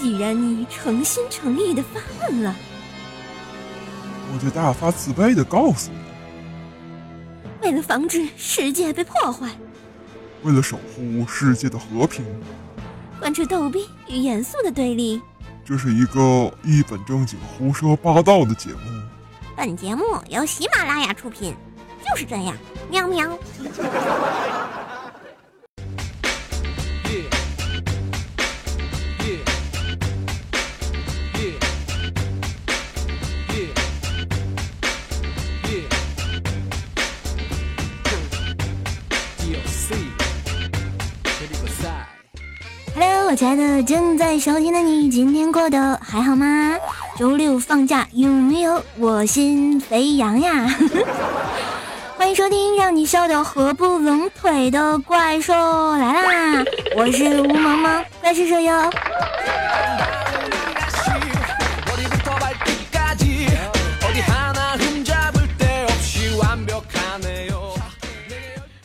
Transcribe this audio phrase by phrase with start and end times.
[0.00, 2.56] 既然你诚心诚意的发问了，
[4.32, 5.98] 我就大发慈悲的告诉你，
[7.60, 9.50] 为了防止世界被破坏，
[10.42, 12.24] 为了守护世界的和平，
[13.18, 15.20] 贯彻逗逼与严肃的对立，
[15.66, 18.78] 这是一个一本正经胡说八道的节目。
[19.54, 21.54] 本节目由喜马拉雅出品，
[22.08, 22.56] 就是这样，
[22.90, 23.38] 喵喵。
[43.30, 46.74] 我亲爱的正在收听的你，今天过得还好吗？
[47.16, 50.66] 周六放假有没有我心飞扬呀？
[52.18, 55.52] 欢迎收听让你笑得合不拢腿的怪兽
[55.96, 56.64] 来啦！
[56.96, 58.90] 我是吴萌萌，怪兽兽哟。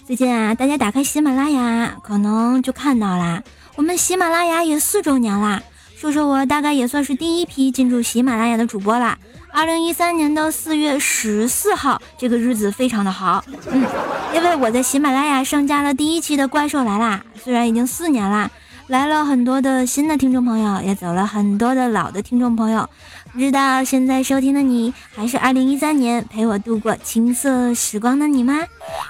[0.05, 3.41] 最近啊，大家打开喜马拉雅，可能就看到啦。
[3.75, 5.61] 我们喜马拉雅也四周年啦，
[5.97, 9.17] 说说我大概也算是第一批进驻喜马拉雅的主播啦。
[9.51, 13.85] 二零一三年的四月十四号，这个日子非常的好，嗯，
[14.33, 18.49] 因为我在喜马拉雅上架了第一期的《怪兽来啦》，虽然已经四年啦，
[18.87, 22.89] 来了很多的新的听众朋友，也走了很多的老的听众朋友。
[23.33, 28.61] 不知道现在收听的你，还是二零一三年陪我度过青涩时光的你吗？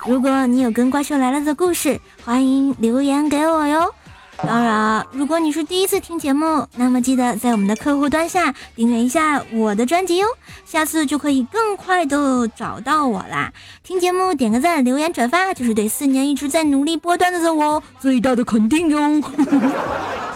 [0.07, 3.93] 如果你有跟怪兽来了的故事，欢迎留言给我哟。
[4.37, 10.27] 当然，如果你是第一次听节目，那么记得在我们的客户端下订阅一下我的专辑哟，
[10.65, 13.51] 下次就可以更快的找到我啦。
[13.83, 18.99] 听节目点个赞，留言转发，就是对四年一直在努力播段子的我最大的肯定哟。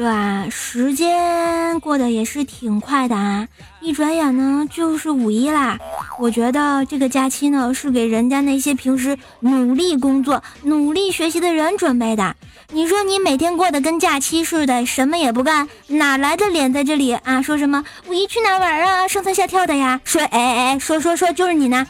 [0.00, 3.46] 这啊，时间过得也是挺快的啊！
[3.82, 5.78] 一转眼呢，就是五一啦。
[6.18, 12.34] 我觉得这个假期呢，是给人家那些平时努力工作、努力学习的人准备的。
[12.72, 17.42] 你说你每天过得跟假期似的，什么也不干，哪来的脸在这里啊？
[17.42, 19.06] 说什么五一去哪玩啊？
[19.06, 20.00] 上蹿下跳的呀？
[20.04, 21.86] 说哎哎哎，说说说，就是你呢！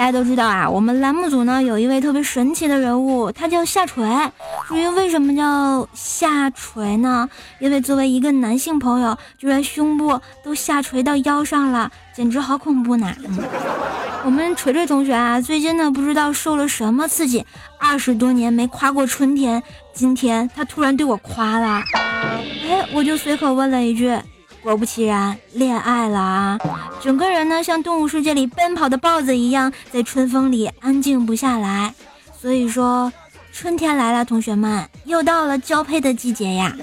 [0.00, 4.02] 大家都知道啊，我们栏目组呢有一位特别神奇的人物，他叫下垂。
[4.66, 7.28] 至于为什么叫下垂呢？
[7.58, 13.14] 因为作为一个男性朋友，居然胸部都下垂到腰上了，简直好恐怖呢！
[14.24, 17.44] 我们锤锤同学啊，最近呢不知道受了什么刺激，
[17.78, 19.62] 二十多年没夸过春天，
[19.92, 24.18] 今天他突然对我夸了，哎，我就随口问了一句。
[24.62, 26.58] 果不其然，恋爱了啊！
[27.00, 31.94] 整个人呢，像动物世界里奔跑的豹子一样，在春风里安静不下来。
[32.40, 33.12] 所以说，
[33.52, 36.76] 春天来了，同学们，又到了交配的季节呀！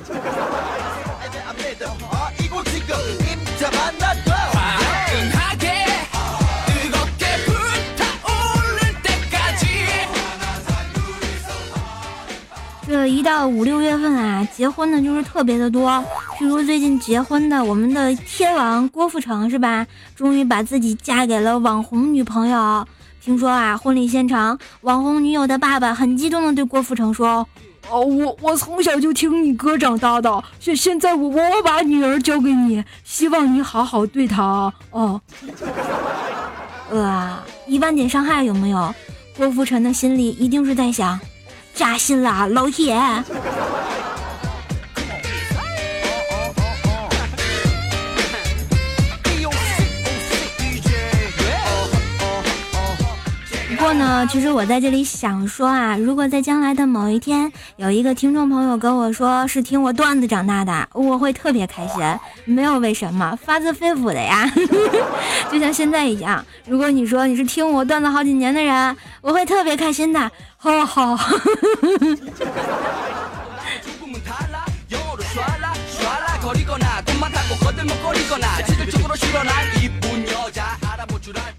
[12.88, 15.92] 这一到五六月份啊，结婚的就是特别的多。
[16.40, 19.86] 譬如最近结婚的，我们的天王郭富城是吧？
[20.16, 22.88] 终于把自己嫁给了网红女朋友。
[23.22, 27.46] 听说啊，婚礼现场，网红女友的爸爸很激动的对郭富城说
[27.92, 35.20] ：“哦，我我从小就听你哥长大的，现现在我我把女儿交给你，希望你好好对她哦。”
[36.90, 38.96] 呃，一万点伤害有没有？
[39.36, 41.20] 郭富城的心里一定是在想。
[41.78, 43.00] 扎心了，老铁。
[53.98, 62.02] 呢，其实我在这里想说啊，如果在将来的某一天，有一个听众朋友跟我说是听我段子长大的，我会特别开心，
[62.46, 64.50] 没有为什么，发自肺腑的呀，
[65.52, 66.46] 就像现在一样。
[66.66, 70.32] 如果你说你是听我段子好几年的人，我会特别开心的。
[70.58, 71.18] 好好。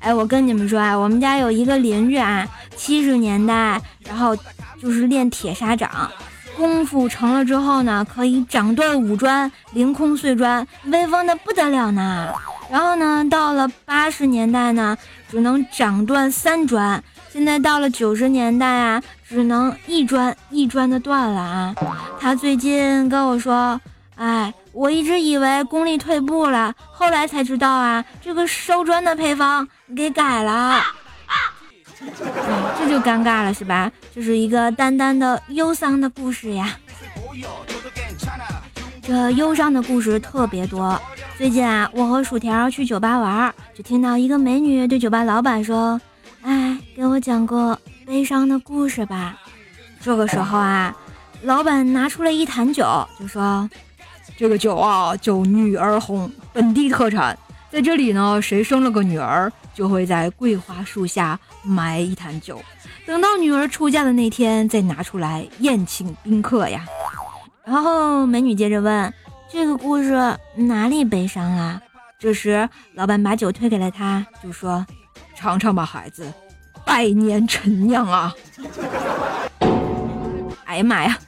[0.00, 2.46] 哎，我跟你们说啊，我们家有一个邻居啊，
[2.76, 4.36] 七十年代，然后
[4.80, 6.10] 就是练铁砂掌，
[6.56, 12.32] 功夫成了之后呢，可以掌断五砖，凌空碎砖，威风的不得了呢。
[12.70, 14.96] 然后呢，到了八十年代呢，
[15.30, 17.02] 只能掌断三砖，
[17.32, 21.74] 现在到了九十年代啊，只能一砖一砖的断了啊。
[22.20, 23.80] 他最近跟我说，
[24.18, 29.66] 哎，我一直以为功力退步了，后来才知道啊，这个烧砖的配方
[29.96, 30.82] 给改了。
[32.78, 33.90] 这就尴尬了，是吧？
[34.14, 36.76] 这是一个淡淡的忧伤的故事呀。
[39.02, 41.00] 这忧伤的故事特别多。
[41.36, 46.00] 最近啊，我和薯条去酒吧玩，就听到一个美女对酒吧老板说
[46.42, 49.36] ：“哎，给我讲个悲伤的故事吧。”
[50.02, 50.94] 这个时候啊，
[51.42, 52.84] 老板拿出了一坛酒，
[53.18, 53.68] 就说
[54.38, 57.36] ：“这个酒啊，叫女儿红，本地特产。
[57.72, 62.60] 在这里呢，谁生了个女儿？”就会在桂花树下埋一坛酒，
[63.06, 66.84] 等到女儿出嫁的那天再拿出来宴请宾客呀。
[67.64, 69.12] 然后美女接着问
[69.50, 71.80] ：“这个故事哪里悲伤啊？”
[72.18, 74.84] 这时老板把酒推给了他，就说
[75.36, 76.32] ：“尝尝吧，孩子，
[76.84, 78.32] 百年陈酿啊！”
[80.66, 81.18] 哎呀妈呀！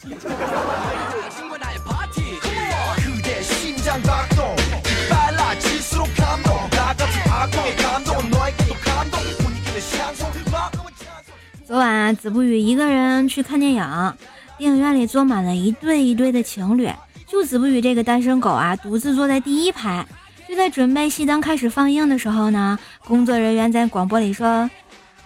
[11.70, 14.14] 昨晚，子不语一个人去看电影，
[14.58, 16.90] 电影院里坐满了一对一对的情侣，
[17.28, 20.05] 就子不语这个单身狗啊，独自坐在第一排。
[20.49, 24.69] 就在准备熄灯开始放映的时候呢，工作人员在广播里说：“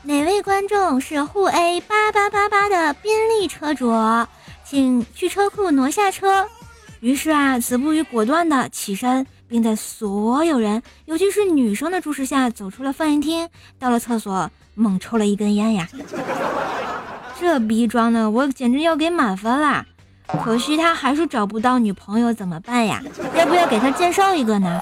[0.05, 3.91] 哪位观众是沪 A 八八八八的宾利车主，
[4.67, 6.47] 请去车库挪下车。”
[7.05, 13.47] 于是啊，子不语果断的起身，并在所有人，尤其是女生的注视下，走出了放映厅，
[13.79, 14.51] 到了厕所。
[14.77, 15.87] 猛抽了一根烟呀，
[17.39, 19.85] 这逼装的我简直要给满分啦！
[20.43, 23.03] 可惜他还是找不到女朋友，怎么办呀？
[23.37, 24.81] 要不要给他介绍一个呢？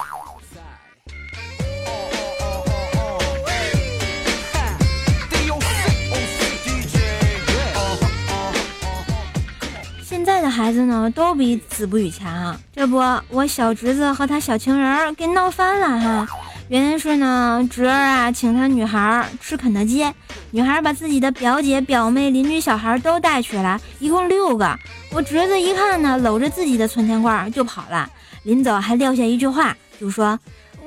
[10.23, 12.57] 现在的孩子呢，都比子不语强。
[12.73, 12.95] 这不，
[13.27, 16.25] 我小侄子和他小情人给闹翻了哈。
[16.69, 20.09] 原因是呢，侄儿啊请他女孩吃肯德基，
[20.51, 24.79] 女孩把自己的表姐、表妹、邻居小孩都带去了，一共六个。
[25.11, 28.09] 我侄子一看呢，搂着自己的存钱罐就跑了，
[28.43, 30.39] 临走还撂下一句话，就说：“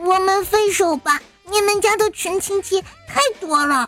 [0.03, 3.87] 我们分手吧，你们家的群亲戚太多了。”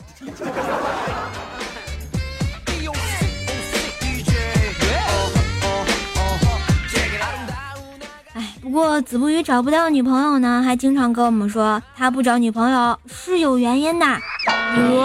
[8.79, 14.07] 不过子不语找不到女朋友呢，还经常跟我们说他不找女朋友是有原因的。
[14.47, 15.03] 比如，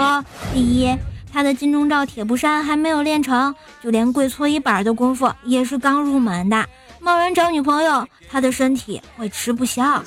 [0.54, 0.96] 第一，
[1.34, 6.64] 他的金钟罩铁布衫还没有练成，就连跪搓衣板的功夫也是刚入门的。
[7.00, 10.04] 贸然找女朋友，他的身体会吃不消。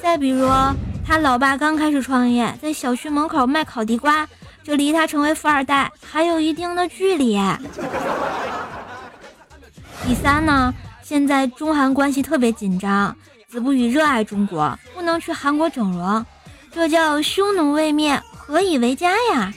[0.00, 0.48] 再比如，
[1.06, 4.26] 他老爸刚开始创业，在小区门口卖烤地瓜，
[4.64, 7.38] 就离他成为富二代还有一定的距离。
[10.06, 10.72] 第三呢？
[11.08, 13.16] 现在中韩关系特别紧张，
[13.46, 16.26] 子不语热爱中国，不能去韩国整容，
[16.72, 19.52] 这叫匈奴未灭，何以为家呀？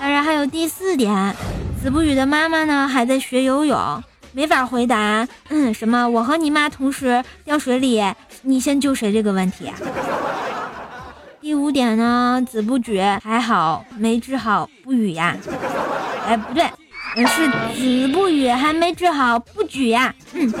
[0.00, 1.36] 当然还有第四点，
[1.82, 4.02] 子不语的妈妈呢还在学游泳，
[4.32, 8.02] 没法回答，嗯，什么我和你妈同时掉水里，
[8.40, 9.70] 你先救谁这个问题。
[11.42, 15.36] 第五点呢，子不举还好没治好不语呀，
[16.26, 16.64] 哎，不对。
[17.26, 20.14] 是子不语还没治好不举呀。
[20.32, 20.52] 嗯。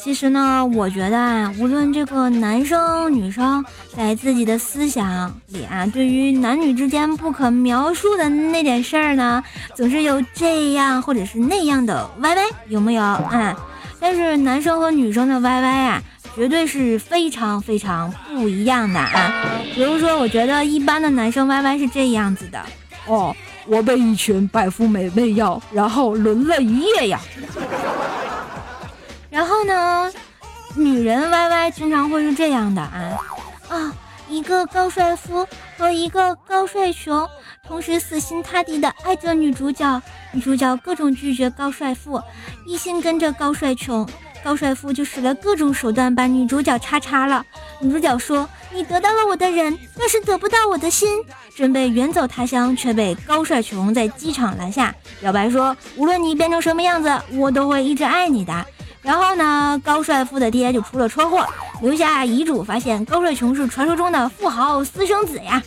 [0.00, 9.44] 其实呢，我觉得啊，无论这个男生女生，在自己的思想里啊，对于男女之间不可描述的那点事儿呢，
[9.74, 13.54] 总是有这样或者是那样的歪歪，有没有啊？
[14.00, 16.02] 但是男生和女生的 YY 啊，
[16.34, 19.60] 绝对是非常非常不一样的啊。
[19.74, 22.64] 比如说，我觉得一般的男生 YY 是这样子的
[23.06, 23.34] 哦，
[23.66, 27.20] 我被一群白富美喂药，然后轮了一夜呀。
[29.30, 30.10] 然后呢，
[30.74, 33.18] 女人 YY 经常会是这样的啊
[33.68, 33.92] 啊，
[34.28, 35.46] 一个高帅富
[35.78, 37.26] 和一个高帅穷。
[37.66, 42.20] 同时死心塌地的爱着女主角，女主角各种拒绝高帅富，
[42.66, 44.06] 一心跟着高帅穷，
[44.42, 47.44] 高帅富就使了各种手段把女主角叉叉了。
[47.80, 51.22] 女主角说：“你得到了我的人，但是得不到我的心。”
[51.54, 58.66] 准备远走他乡，却被高帅穷在机场拦下，表白说：“无论你变成什么样子，我都会一直爱你的。”
[59.02, 61.46] 然后呢，高帅富的爹就出了车祸，
[61.80, 65.62] 留下遗嘱，发现高帅穷是传说中的富豪私生子呀。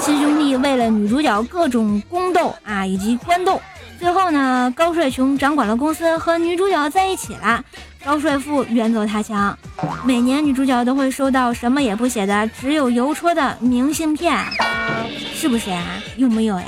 [0.00, 3.60] 亲兄弟为了女主角各种宫斗啊，以及官斗，
[3.98, 7.62] 最后呢，高帅琼掌管了公司，和女主角在一起了。
[8.02, 9.58] 高帅富远走他乡，
[10.06, 14.34] 每年女主角都会收到什么也不写的，只有邮戳的明信片，
[15.34, 15.84] 是不是呀？
[16.16, 16.66] 有没有呀？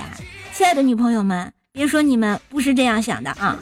[0.52, 3.56] 亲爱的女朋友们，别说你们不是这样想的啊！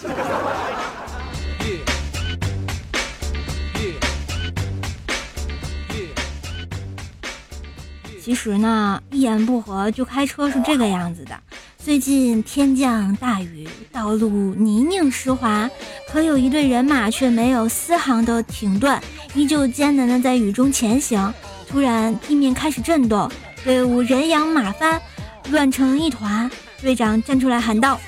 [8.30, 11.32] 其实呢，一言不合就开车是这个样子的。
[11.76, 15.68] 最近天降大雨，道路泥泞湿滑，
[16.08, 18.96] 可有一队人马却没有丝毫的停顿，
[19.34, 21.34] 依旧艰难的在雨中前行。
[21.68, 23.28] 突然，地面开始震动，
[23.64, 25.02] 队伍人仰马翻，
[25.50, 26.48] 乱成一团。
[26.80, 28.00] 队长站出来喊道：“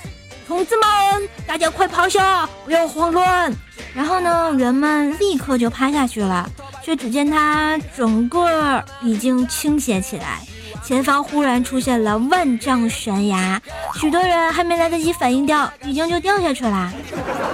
[0.46, 3.52] 同志们，大家快趴下，不要慌乱。”
[3.92, 6.48] 然后呢，人们立刻就趴下去了。
[6.84, 10.40] 却只见他整个已经倾斜起来，
[10.84, 13.60] 前方忽然出现了万丈悬崖，
[13.94, 16.92] 许多人还没来得及反应掉，已经就掉下去了。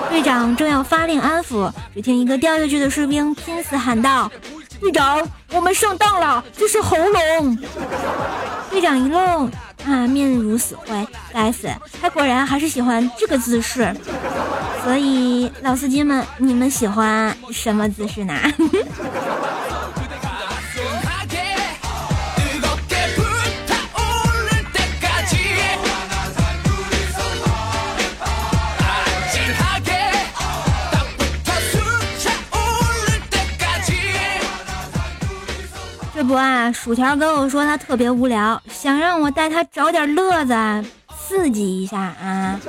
[0.08, 4.30] 队长正要发令安抚，只听一个掉下去的士兵拼死喊道
[4.80, 5.20] ：“队长，
[5.52, 7.58] 我们上当了，这是喉咙。”
[8.70, 9.50] 队长一愣，
[9.90, 11.68] 啊，面如死灰，该死，
[12.00, 13.94] 他果然还是喜欢这个姿势。
[14.84, 18.34] 所以，老司机们，你们喜欢什么姿势呢？
[36.28, 40.54] 不啊，薯条跟我说他特别无聊，想让我带他找点乐子，
[41.16, 42.60] 刺激一下啊。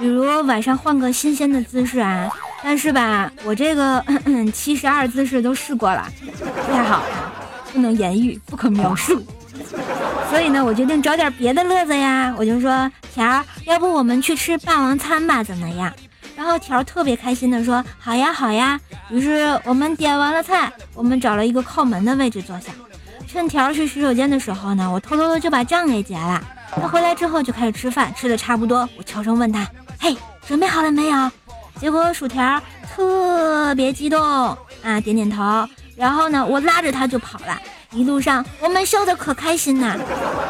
[0.00, 2.28] 比如晚上换个新鲜的姿势啊，
[2.60, 4.04] 但是吧，我这个
[4.52, 6.04] 七十二姿势都试过了，
[6.66, 7.04] 不太好，
[7.72, 9.22] 不能言喻，不可描述。
[10.28, 12.34] 所以呢，我决定找点别的乐子呀。
[12.36, 15.92] 我就说条，要不我们去吃霸王餐吧，怎么样？
[16.36, 18.80] 然后条特别开心的说好呀好呀。
[19.10, 22.72] 于是我们点完了菜，我们找了一个靠门的位置坐下。
[23.26, 26.42] 趁条去洗手间的时候呢，我偷偷的就把账给结了。
[26.74, 29.66] 他回来之后就开始吃饭，吃的差不多，我悄声问他。
[29.98, 31.30] 嘿，准备好了没有？
[31.80, 32.60] 结果薯条
[32.94, 34.20] 特别激动
[34.82, 35.68] 啊，点点头。
[35.96, 37.58] 然后呢，我拉着他就跑了。
[37.90, 39.98] 一路上我们笑得可开心呐，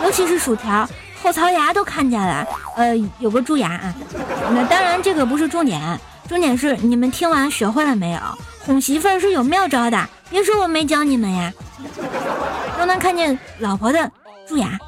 [0.05, 0.89] 尤其是薯条
[1.23, 3.95] 后槽牙都看见了，呃，有个蛀牙啊。
[4.51, 5.81] 那当然这个不是重点，
[6.29, 8.19] 重点是你们听完学会了没有？
[8.67, 11.53] 哄媳妇儿是有妙招的，别说我没教你们呀。
[12.79, 14.11] 都能看见老婆的
[14.49, 14.79] 蛀牙。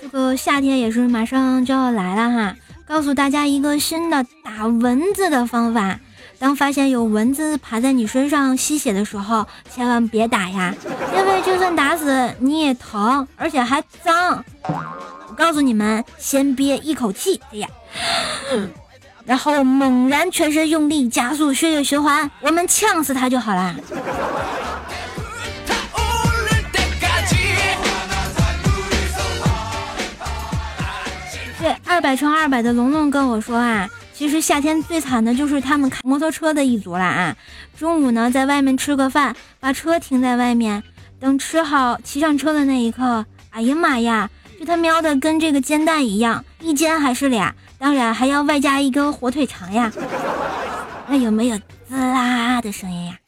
[0.00, 2.56] 这个夏天也是马上就要来了哈，
[2.86, 5.98] 告诉大家一个新的打蚊子的方法。
[6.38, 10.74] 当发现有蚊子爬在你身上吸血的时候，千万别打呀，
[11.16, 14.44] 因为就算打死你也疼，而且还脏。
[14.62, 17.68] 我告诉你们，先憋一口气，哎呀。
[19.24, 23.74] 然后猛然全身用力加速血液循环，我们呛死他就好啦。
[31.58, 37.36] 对，二百乘二百的龙龙跟我说啊，其实夏天最惨的就是他们开摩托车的一族了啊。
[37.78, 40.82] 中午呢，在外面吃个饭，把车停在外面，
[41.20, 47.54] 等吃好骑上车的那一刻，哎呀妈呀，就他喵的跟这个煎蛋一样，一煎还是俩。
[47.78, 49.92] 当然还要外加一根火腿肠呀，
[51.06, 53.18] 那有没有滋啦的声音呀？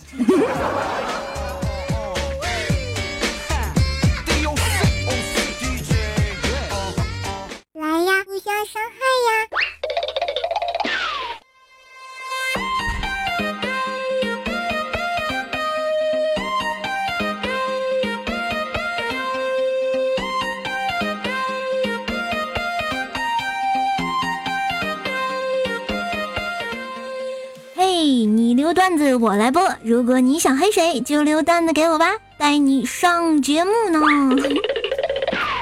[28.68, 32.04] 留段子我来播，如果你想黑谁，就留段子给我吧，
[32.37, 33.98] 带你上节目呢。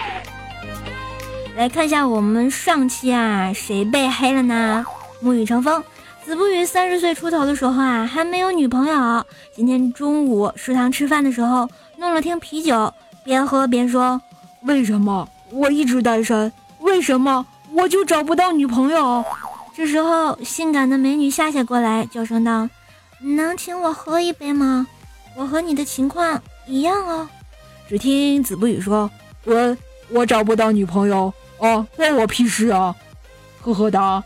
[1.54, 4.84] 来看一下我们上期啊，谁被黑了呢？
[5.22, 5.84] 沐雨成风，
[6.24, 9.24] 子不语三十岁出头的时候啊，还没有女朋友。
[9.54, 14.20] 今天中午食堂吃饭的时候，弄了瓶啤酒，边喝边说
[14.66, 16.52] ：“为什么我一直单身？
[16.80, 19.24] 为什么我就找不到女朋友？”
[19.76, 22.68] 这时候，性感的美女夏夏过来，叫声道。
[23.34, 24.86] 能请我喝一杯吗？
[25.34, 27.28] 我和你的情况一样哦。
[27.88, 29.10] 只听子不语说
[29.44, 29.76] ：“我
[30.08, 32.94] 我找不到女朋友哦，关我屁事啊！”
[33.62, 34.22] 呵呵哒。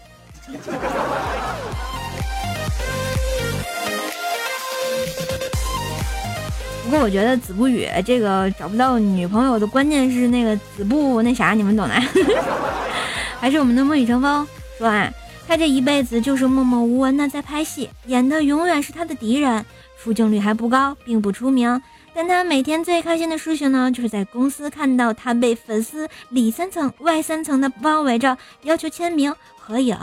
[6.85, 11.95] 不过我觉得子不语这个找不到女朋友的关键是那个子不那啥，你们懂的。
[13.41, 15.11] 还是我们的梦雨成风说啊，
[15.51, 19.67] 他这一辈子就是默默无闻的在拍戏，演的永远是他的敌人，
[20.01, 21.83] 出镜率还不高，并不出名。
[22.15, 29.99] 但他每天最开心的事情呢，就是在公司看到他被粉丝里三层外三层的包围着，要求签名合影。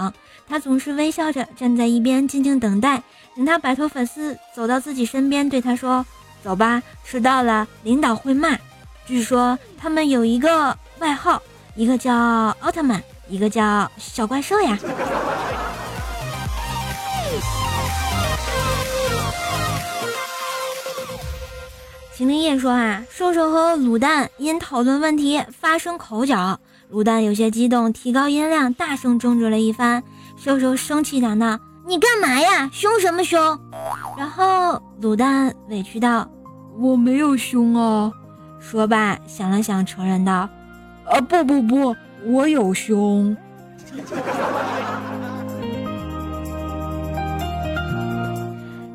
[0.50, 3.02] 他总是微笑着站在一边静静等待，
[3.34, 6.06] 等他摆脱粉丝走到自己身边，对他说
[6.44, 8.58] ：“走吧，迟到了，领导会骂。”
[9.08, 11.42] 据说他们有一个外号，
[11.74, 12.14] 一个叫
[12.60, 14.78] 奥特曼，一个叫小怪兽呀。
[22.14, 26.60] 秦林叶说啊，瘦瘦和卤蛋因讨论问题发生口角，
[26.92, 30.04] 卤蛋有些激动，提高音量，大声争执了一番。
[30.36, 32.68] 瘦瘦生气嚷道：“你干嘛呀？
[32.74, 33.40] 凶什么凶？”
[34.18, 36.28] 然后卤蛋委屈道
[36.80, 38.12] ：“我没有凶啊。”
[38.60, 40.50] 说罢想了想，承认道
[41.06, 41.96] ：“啊，不不不，
[42.28, 43.36] 我有凶。”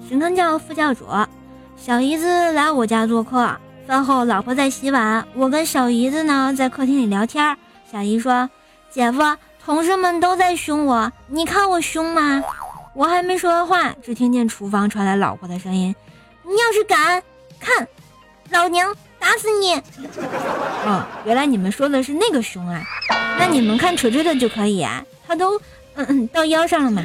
[0.08, 1.06] 神坑教副教主，
[1.76, 3.50] 小姨子来我家做客，
[3.86, 7.56] 饭后老婆在洗碗，我跟小姨子呢在客厅里聊天。
[7.90, 8.48] 小姨说
[8.90, 9.20] ：“姐夫。”
[9.64, 12.42] 同事们都在凶我，你看我凶吗？
[12.94, 15.94] 我还没说完话，只听见厨房传来老婆的声音
[16.42, 17.22] ：“你要是敢
[17.60, 17.86] 看，
[18.50, 19.74] 老娘打死你！”
[20.84, 22.82] 哦，原来你们说的是那个熊啊？
[23.38, 25.56] 那你们看锤锤的就可以啊，他都
[25.94, 27.04] 嗯嗯到腰上了嘛。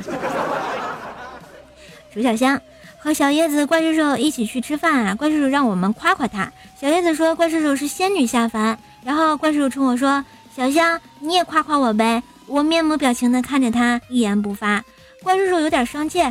[2.12, 2.60] 楚小香
[2.98, 6.52] 和小叶子、怪兽兽一起去吃饭啊，怪兽兽让我们夸夸他。
[6.82, 14.84] 小叶子说怪兽兽是仙女下凡，然后怪兽兽冲我说：“小香，你也夸夸我呗。”我面无表情的看着他，一言不发。
[15.22, 16.22] 怪叔叔有点生气，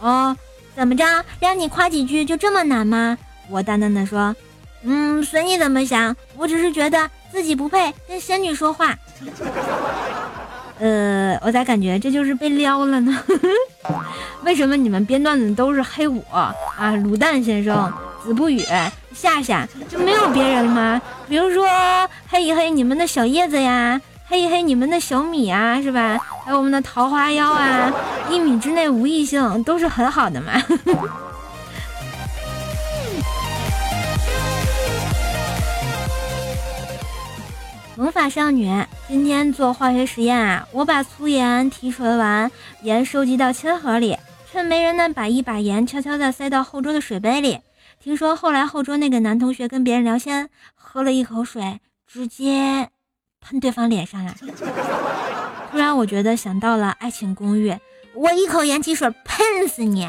[0.00, 0.36] 哦，
[0.74, 1.04] 怎么着？
[1.38, 3.16] 让你夸几句就这么难吗？
[3.48, 4.34] 我淡淡的说，
[4.82, 6.14] 嗯，随你怎么想。
[6.36, 8.96] 我只是觉得自己不配跟仙女说话。
[10.78, 13.22] 呃，我咋感觉这就是被撩了呢？
[14.44, 16.54] 为什么你们编段子都是黑我啊？
[17.04, 17.92] 卤蛋先生、
[18.24, 18.62] 子不语、
[19.12, 21.02] 夏夏就没有别人了吗？
[21.28, 21.66] 比如说
[22.28, 24.00] 黑一黑你们的小叶子呀。
[24.26, 26.16] 黑一黑你们的小米啊，是吧？
[26.44, 27.92] 还有我们的桃花妖啊，
[28.30, 30.52] 一米之内无异性都是很好的嘛。
[38.00, 38.66] 魔法少女
[39.08, 44.16] 今天做化学实验啊，我把粗盐提纯完，盐收集到铅盒里，
[44.50, 47.60] 趁没人呢，把一把盐悄悄的塞到后桌的水杯里。
[48.02, 52.88] 听说后来后桌那个男同学跟别人聊天，喝了一口水，直接。
[53.42, 54.34] 喷对方脸上了，
[55.70, 57.70] 突然我觉得想到了《爱情公寓》，
[58.14, 60.08] 我一口盐汽水喷死你！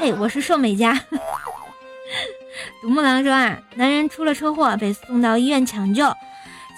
[0.00, 1.00] 嘿，我是瘦美嘉。
[2.82, 6.12] 独木狼说啊，男人出了车祸被送到医院抢救，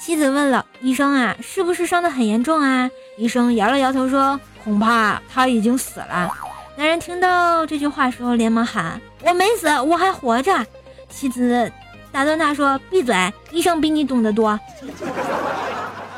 [0.01, 2.91] 妻子问了医生啊，是不是伤得很严重啊？
[3.17, 6.31] 医生摇了摇头说，恐怕他已经死了。
[6.77, 10.65] 男人听到这句话时候连忙喊，我没死，我还活着。
[11.11, 11.71] 妻子。
[12.11, 13.15] 打断他说：“闭嘴！
[13.51, 14.59] 医生比你懂得多。”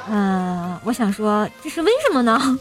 [0.09, 2.39] 呃，我想说，这是为什么呢？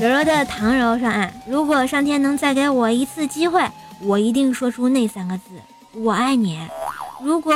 [0.00, 3.62] 柔柔的唐柔说：“啊，如果上天能再给我一次机会，
[4.04, 5.44] 我一定说出那三个字
[5.94, 6.58] ‘我爱你’。
[7.22, 7.54] 如果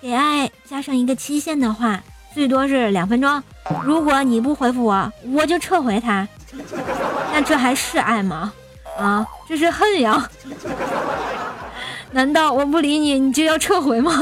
[0.00, 2.00] 给爱加上一个期限的话，
[2.34, 3.42] 最多是两分钟。
[3.84, 6.26] 如果你不回复我，我就撤回它。”
[7.32, 8.52] 那这还是爱吗？
[8.98, 10.28] 啊，这是恨呀！
[12.12, 14.12] 难道我不理你，你就要撤回吗？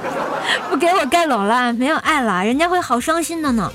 [0.68, 3.72] 不给我盖楼了，没有爱了，人家会好伤心的呢。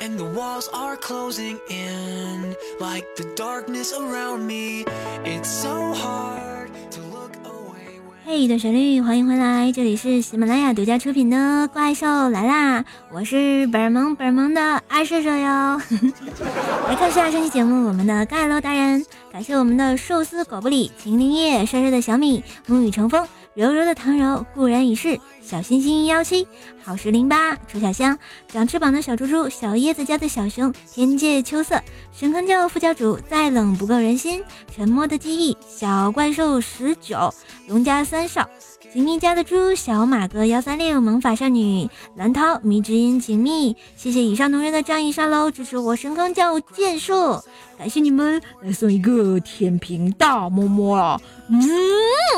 [0.00, 4.84] And the walls are closing in like the darkness around me.
[5.24, 12.84] It's so hard to look away 嘿一段旋律欢迎回来这里是喜马拉雅独家出品的怪兽来啦。
[13.12, 15.80] 我是本萌本萌的二射手哟。
[16.88, 23.26] 来看下上期节目我们的盖楼达人感谢我们的寿司狗不理秦林叶帅帅的小米沐雨成风。
[23.54, 25.18] 柔柔的唐柔，固然已逝。
[25.40, 26.48] 小星星幺七，
[26.82, 31.80] 好时零八，楚小香，长翅膀的小猪猪，小叶子家的小熊，天界秋色，
[32.12, 34.42] 神坑教副教主，再冷不够人心，
[34.74, 37.32] 沉默的记忆，小怪兽十九，
[37.68, 38.48] 龙家三少。
[38.94, 47.40] 锦觅家的猪、小马哥幺三六、萌法少女、蓝涛、迷之音、锦觅，谢谢以上同学的仗义上楼支持我神坑教剑术，
[47.76, 51.20] 感谢你们，来送一个天平大摸摸啊！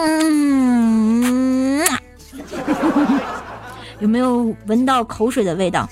[0.01, 1.87] 嗯，
[3.99, 5.87] 有没有闻到口水的味道？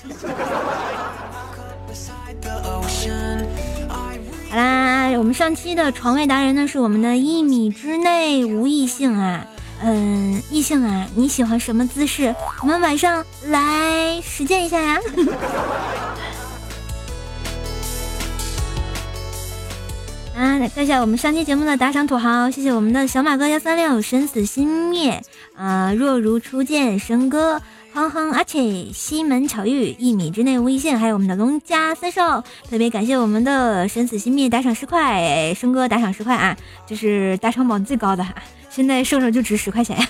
[4.49, 9.45] 好啦，我们上期的床位达人呢是我们的一米之内无异性啊，
[9.83, 12.33] 嗯，异性啊，你喜欢什么姿势？
[12.61, 14.99] 我们晚上来实践一下呀。
[20.35, 25.21] 啊，来看一下我们上期节目的打赏土豪，谢谢我们的小马哥幺三六生死心灭
[25.55, 27.61] 啊，若如初见生哥。
[27.93, 38.35] 哼哼，阿切，西门巧遇，一米之内无一线，还有我们的龙家三少，特别感谢我们的生死心灭打赏十块，生哥打赏十块啊，这是打赏榜最高的哈，
[38.75, 40.05] 现在瘦瘦就值十块钱呀。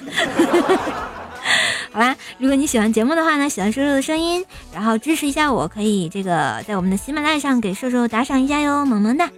[1.94, 9.30] 好啦，如果你喜欢节目的话呢，喜欢瘦瘦的声音，然后支持一下我，可以这个在我们的喜马拉雅上给瘦瘦打赏一下哟，萌萌哒。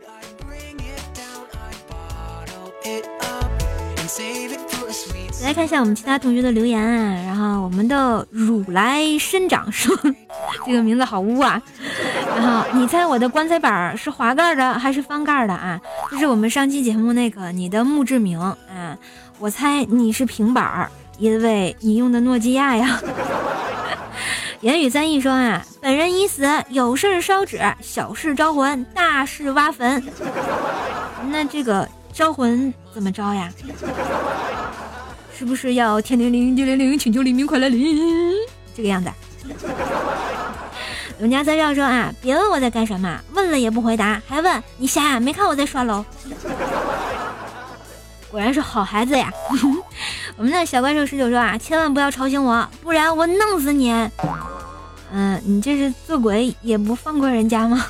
[5.48, 9.96] 来看一下我们其他同学的留言啊，然后我们的如来生长说
[10.66, 11.62] 这个名字好污啊，
[12.36, 15.80] 然后你猜我的棺材板是滑盖的还是翻盖的啊？
[16.12, 18.58] 这是我们上期节目那个你的墓志铭啊，
[19.40, 23.00] 我猜你是平板儿，因为你用的诺基亚呀。
[24.60, 30.04] 言语三一说啊，本人已死，有事烧纸，小事招魂，大事挖坟。
[31.30, 33.50] 那这个招魂怎么招呀？
[35.38, 38.34] 是不是要天灵灵地灵灵，请求黎明快来临？
[38.76, 39.08] 这个样子。
[41.20, 45.20] 我们家三少说啊，别问我在干什么，问了也不回答，还问你瞎？
[45.20, 46.04] 没看我在刷楼？
[48.32, 49.32] 果然是好孩子呀。
[50.38, 53.92] 我们的小怪兽十九说啊，千万不要吵醒我，不然我弄死你。
[55.12, 57.86] 嗯，你这是做鬼也不放过人家吗？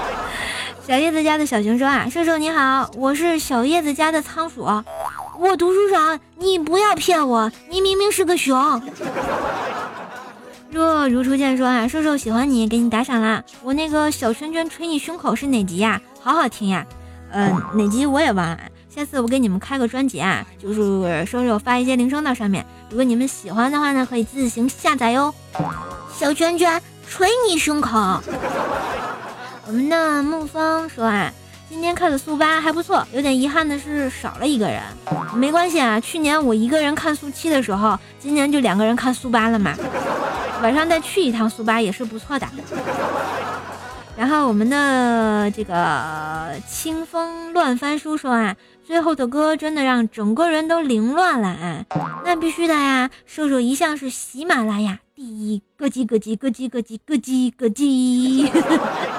[0.86, 4.64] 小叶子家的小熊说啊，兽兽你好，我是小叶子家的仓鼠。
[5.38, 8.82] 我读书少，你不要骗我，你明明是个熊。
[10.68, 13.44] 若如初见说啊，瘦瘦喜欢你，给你打赏啦。
[13.62, 16.00] 我那个小圈圈捶你胸口是哪集呀？
[16.20, 16.84] 好好听呀。
[17.30, 18.58] 嗯，哪集我也忘了。
[18.88, 22.66] 下次我给你们开个专辑啊，就是瘦瘦发一些铃声到上面。
[22.90, 25.32] 如果你们喜欢的话呢，可以自行下载哟。
[26.12, 27.96] 小圈圈捶你胸口。
[29.68, 31.32] 我们的沐风说啊。
[31.68, 34.82] 今天看的速八还不错，有点遗憾的是少了一个人，
[35.34, 36.00] 没关系啊。
[36.00, 39.74] 去年我一个人看速七的时候，今年就两个人看速八了嘛。
[40.62, 42.48] 晚上再去一趟速八也是不错的。
[44.16, 51.84] 然后我们的这个清风乱翻书说啊，最后的歌真的让整个人都凌乱了啊。
[52.24, 59.17] 那必须的呀，瘦瘦一向是喜马拉雅第一，咯叽咯叽咯叽咯叽咯叽咯叽。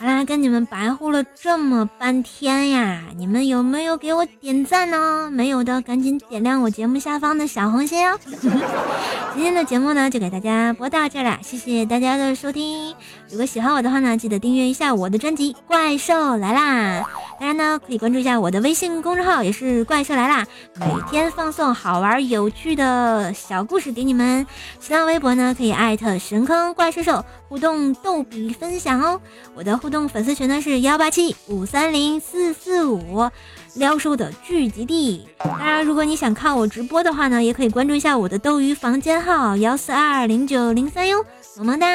[0.00, 5.28] 好啦，跟你们白呼了这么半天呀，你们有没有给我点赞呢？
[5.32, 8.16] 没有的，赶紧点亮我节目下方的小红心哦。
[9.34, 12.94] 今天的节目呢，就给大家播到这了，谢谢大家的收听。
[13.28, 17.00] 如果喜欢我的话呢，记得订阅一下我的专辑《怪兽来啦》。
[17.40, 24.46] 当然呢，可以关注一下我的微信公众号，也是怪兽来啦，每天放送好玩有趣的小故事给你们。
[24.78, 29.20] 新浪微博呢，可以艾特神坑怪兽兽互动逗比分享哦。
[29.54, 33.30] 我的互动粉丝群呢是幺八七五三零四四五，
[33.74, 35.26] 撩叔的聚集地。
[35.38, 41.24] 当然，如果你想看我直播的话呢，也可以关注一下我的斗鱼房间号幺四二零九零三哟。
[41.56, 41.86] 么么哒。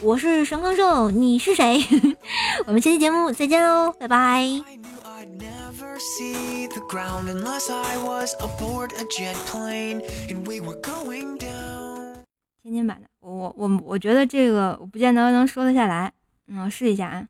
[0.00, 1.84] 我是神坑兽，你是谁？
[2.66, 4.44] 我们下期节目再见喽，拜拜。
[12.62, 16.12] 天津版的，我我我我觉得这个我不见得能说得下来，
[16.50, 17.26] 嗯，试一下啊。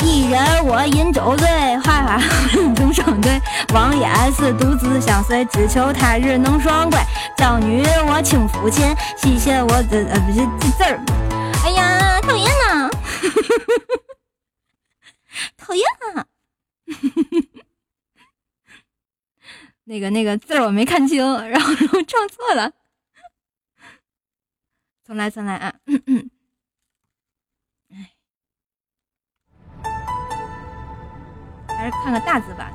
[0.00, 1.46] 一人我饮酒醉，
[1.78, 2.20] 哈哈，
[2.76, 3.40] 终生对。
[3.74, 6.98] 王爷是独自相随，只求他日能双归。
[7.36, 11.00] 娇女我轻抚琴，谢谢我的呃不是这字儿。
[11.64, 12.88] 哎呀，讨厌呐！
[15.58, 16.24] 讨厌啊！
[19.88, 22.72] 那个那个字儿我没看清，然后我唱错了。
[25.04, 25.72] 重来重来啊！
[25.86, 26.30] 嗯嗯
[31.68, 32.72] 还是看个大字吧。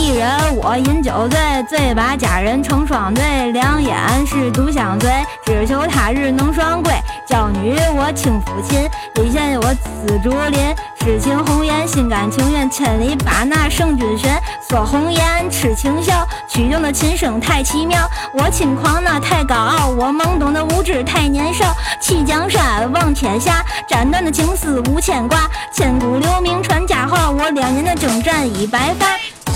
[0.00, 3.94] 一人我饮酒醉，醉把佳人成双对，两眼
[4.26, 5.10] 是独相随，
[5.44, 6.90] 只求他日能双归。
[7.28, 14.30] 娇女我轻抚琴，离弦我丝竹林，痴情红颜心甘情愿，千里把那圣君寻。
[14.66, 18.08] 锁红颜痴情笑，曲中的琴声太奇妙。
[18.32, 21.76] 我轻狂那太高傲，我懵懂的无知太年少。
[22.00, 27.30] 弃江山望天下，斩断的情丝无牵挂，千古留名传佳话。
[27.30, 29.06] 我两年的征战已白发。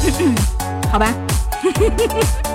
[0.92, 1.12] 好吧。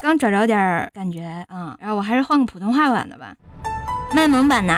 [0.00, 3.34] 刚找着点感觉，嗯，然后我还是换个普通话版的吧，
[4.12, 4.74] 卖萌版的。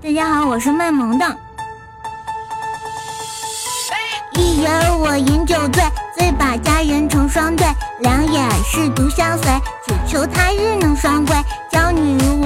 [0.00, 1.26] 大家好，我是卖萌的。
[4.34, 5.82] 一人我饮酒醉，
[6.16, 7.66] 醉把佳人成双对，
[8.00, 9.52] 两眼是独相随，
[9.86, 10.77] 只求他日。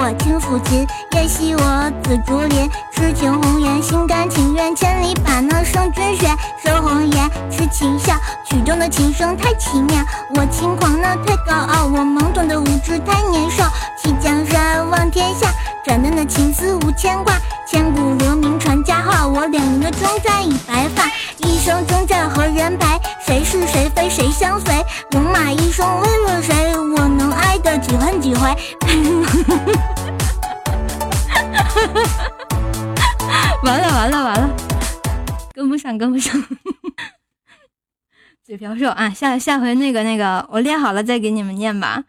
[0.03, 6.29] 我轻抚琴，夜袭我紫竹林，痴情红颜心甘情愿，千里把那圣君寻。
[6.61, 8.13] 说红颜痴情笑，
[8.45, 10.05] 曲中的琴声太奇妙。
[10.35, 13.71] 我轻狂那太高傲，我懵懂的无知太年少。
[13.97, 15.49] 弃江山望天下。
[15.85, 17.35] 斩断的情丝无牵挂，
[17.73, 19.27] 千古留名传佳话。
[19.27, 22.87] 我两年征战已白发，一生征战何人陪？
[23.25, 24.75] 谁是谁非谁相随？
[25.11, 26.77] 戎马一生为了谁？
[26.77, 28.47] 我能爱的几恨几回？
[33.65, 34.51] 完了完了完了，
[35.55, 36.45] 跟不上跟不上，
[38.45, 39.09] 嘴瓢瘦啊！
[39.09, 42.05] 下下回那个那个，我练好了再给你们念吧。